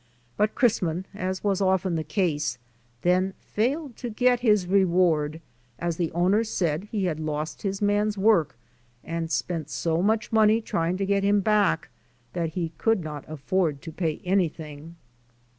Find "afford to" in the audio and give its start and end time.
13.29-13.91